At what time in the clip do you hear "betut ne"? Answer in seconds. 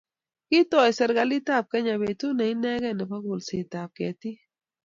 2.01-2.45